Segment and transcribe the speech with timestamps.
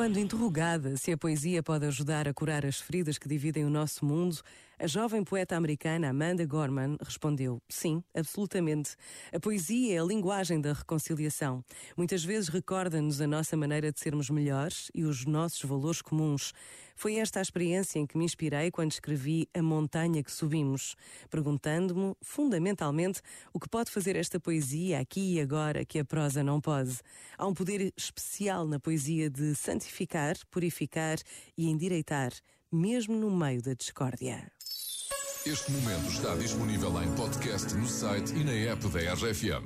[0.00, 4.02] Quando interrogada se a poesia pode ajudar a curar as feridas que dividem o nosso
[4.02, 4.40] mundo,
[4.78, 8.96] a jovem poeta americana Amanda Gorman respondeu: sim, absolutamente.
[9.30, 11.62] A poesia é a linguagem da reconciliação.
[11.98, 16.54] Muitas vezes recorda-nos a nossa maneira de sermos melhores e os nossos valores comuns.
[17.00, 20.94] Foi esta a experiência em que me inspirei quando escrevi A Montanha que Subimos,
[21.30, 23.22] perguntando-me, fundamentalmente,
[23.54, 26.98] o que pode fazer esta poesia aqui e agora que a prosa não pode.
[27.38, 31.16] Há um poder especial na poesia de santificar, purificar
[31.56, 32.34] e endireitar,
[32.70, 34.52] mesmo no meio da discórdia.
[35.46, 39.64] Este momento está disponível em podcast no site e na app da RFM.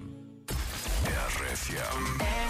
[1.41, 2.45] RFM.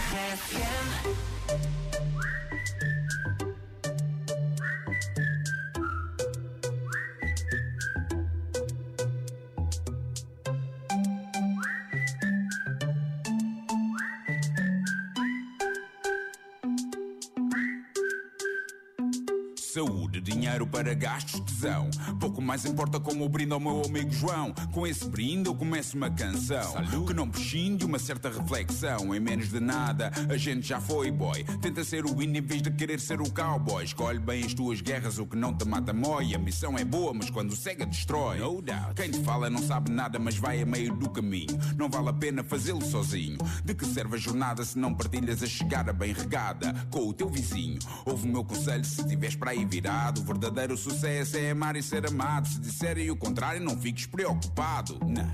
[19.75, 21.91] Saúde, dinheiro para gastos, tesão.
[22.21, 24.55] Pouco mais importa como brinde ao meu amigo João.
[24.73, 29.13] Com esse brinde eu começo uma canção que não prescinde uma certa reflexão.
[29.13, 31.43] Em menos de nada, a gente já foi boy.
[31.61, 33.83] Tenta ser o hino em vez de querer ser o cowboy.
[33.83, 36.37] Escolhe bem as tuas guerras, o que não te mata mói.
[36.37, 38.39] A missão é boa, mas quando cega destrói.
[38.39, 38.95] No doubt.
[38.95, 41.59] Quem te fala não sabe nada, mas vai a meio do caminho.
[41.77, 43.39] Não vale a pena fazê-lo sozinho.
[43.65, 47.29] De que serve a jornada se não partilhas a chegada bem regada com o teu
[47.29, 47.81] vizinho?
[48.07, 50.21] Ouve o meu conselho se tiveres para aí virado.
[50.21, 52.49] O verdadeiro sucesso é amar e ser amado.
[52.49, 54.99] Se disserem o contrário, não fiques preocupado.
[55.07, 55.33] Não,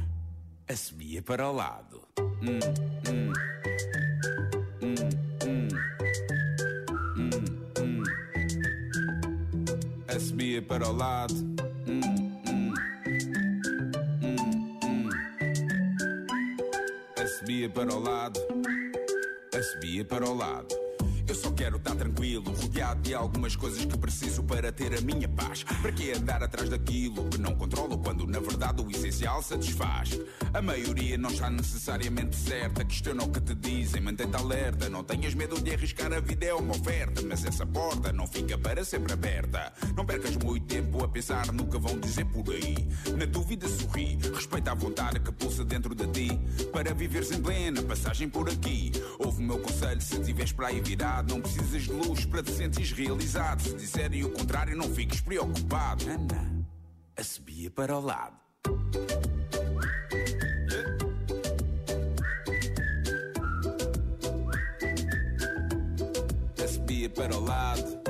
[0.68, 2.02] assobia para o lado.
[2.18, 2.58] Hum,
[3.08, 3.32] hum.
[4.82, 4.94] Hum,
[5.46, 5.68] hum.
[7.16, 7.40] Hum,
[10.66, 11.34] para o lado.
[17.16, 18.40] Assobia para o lado.
[19.54, 20.79] Assobia para o lado.
[21.30, 25.28] Eu só quero estar tranquilo, rodeado de algumas coisas que preciso para ter a minha
[25.28, 25.62] paz.
[25.62, 28.69] Para que andar atrás daquilo que não controlo quando na verdade
[29.20, 30.18] o essencial satisfaz?
[30.54, 34.88] A maioria não está necessariamente certa, questiona o que te dizem, mantém-te alerta.
[34.88, 38.56] Não tenhas medo de arriscar, a vida é uma oferta, mas essa porta não fica
[38.56, 39.72] para sempre aberta.
[39.94, 42.76] Não percas muito tempo a pensar no que vão dizer por aí.
[43.16, 46.40] Na dúvida, sorri, respeita a vontade que pulsa dentro de ti.
[46.72, 50.80] Para viveres em plena passagem por aqui, ouve o meu conselho se tiveres para aí
[50.80, 51.34] virado.
[51.34, 53.62] Não precisas de luz para te sentires realizado.
[53.62, 56.04] Se disserem o contrário, não fiques preocupado.
[56.08, 56.66] Ana,
[57.16, 58.49] assobia para o lado.
[66.90, 68.02] Assobia para o lado.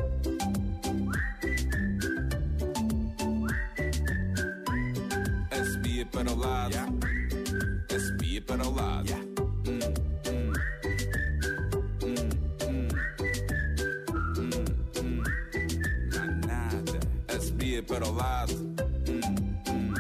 [5.50, 6.76] Assobia para o lado.
[7.94, 9.12] Assobia para o lado.
[9.68, 9.80] Hum,
[10.30, 10.52] hum.
[16.10, 17.00] Não há nada.
[17.28, 18.54] Assobia para o lado.
[19.10, 19.20] Hum,
[19.68, 19.94] hum.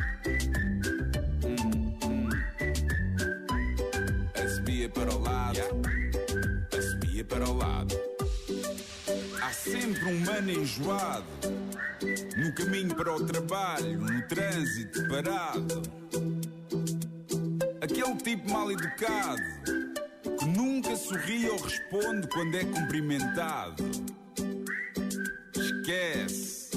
[1.44, 2.28] Hum, hum.
[4.42, 5.60] Assobia para o lado.
[6.72, 8.09] Assobia para o lado.
[9.52, 11.26] Sempre um mano enjoado.
[12.36, 15.82] No caminho para o trabalho, no trânsito parado.
[17.80, 19.42] Aquele tipo mal educado
[20.38, 23.84] que nunca sorri ou responde quando é cumprimentado.
[25.54, 26.70] Esquece.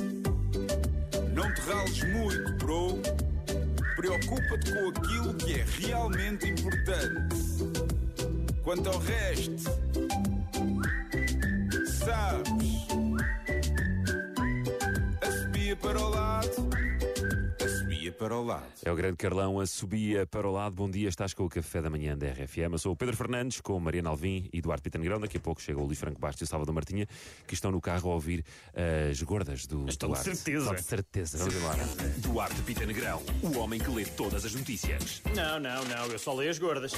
[1.33, 3.01] Não te rales muito, bro.
[3.95, 7.43] Preocupa-te com aquilo que é realmente importante.
[8.63, 9.69] Quanto ao resto,
[15.73, 16.69] Assobia para o lado.
[18.19, 18.65] Para o lado.
[18.85, 20.75] É o grande Carlão, a subia para o lado.
[20.75, 22.71] Bom dia, estás com o café da manhã da RFM.
[22.71, 25.19] Eu sou o Pedro Fernandes, com Mariana Alvim e Eduardo Pita Negrão.
[25.19, 27.07] Daqui a pouco chega o Luís Franco Bastos e o Salvador Martinha,
[27.47, 28.45] que estão no carro a ouvir
[29.09, 30.23] as gordas do de Duarte.
[30.23, 30.59] certeza.
[30.59, 31.37] Estão de certeza.
[31.39, 31.83] Vamos embora.
[32.19, 35.21] Duarte Pita Negrão, o homem que lê todas as notícias.
[35.35, 36.93] Não, não, não, eu só leio as gordas.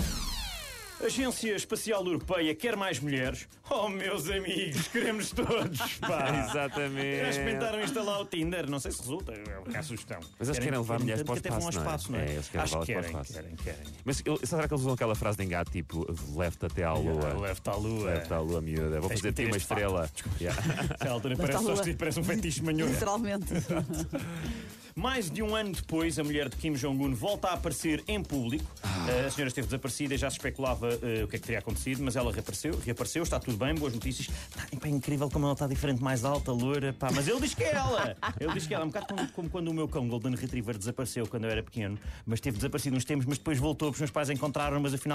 [1.04, 3.48] Agência Espacial Europeia quer mais mulheres?
[3.70, 6.46] Oh, meus amigos, queremos todos, pá.
[6.50, 7.20] Exatamente.
[7.20, 8.70] Já experimentaram instalar o Tinder?
[8.70, 10.20] Não sei se resulta, é a sugestão.
[10.40, 11.84] Mas eles querem levar mulheres para o que espaço, não é?
[11.84, 12.26] espaço, não é?
[12.26, 13.34] É, eles querem Acho que levá-las querem, para o espaço.
[13.34, 13.94] querem, querem.
[14.06, 16.06] Mas ele- será que eles usam aquela frase de engate tipo
[16.36, 17.34] leve-te até à lua?
[17.42, 18.06] Leve-te à lua.
[18.06, 19.00] Leve-te à lua, miúda.
[19.02, 20.10] Vou Tens fazer que te uma estrela.
[20.40, 20.62] Yeah.
[21.02, 22.94] A altura parece, só parece um fetiche manhoso.
[22.94, 23.54] Literalmente.
[24.98, 28.64] Mais de um ano depois, a mulher de Kim Jong-un volta a aparecer em público.
[28.82, 29.26] Ah.
[29.28, 32.02] a senhora esteve desaparecida e já se especulava eh, o que é que teria acontecido,
[32.02, 34.28] mas ela reapareceu, reapareceu, está tudo bem, boas notícias.
[34.56, 37.66] Pá, é incrível como ela está diferente, mais alta, loura, pá, mas ele diz que
[37.66, 38.16] é ela!
[38.40, 40.78] Ele diz que é ela, um bocado como, como quando o meu cão Golden Retriever
[40.78, 44.02] desapareceu quando eu era pequeno, mas teve desaparecido uns tempos, mas depois voltou, porque os
[44.02, 45.14] meus pais encontraram, mas afinal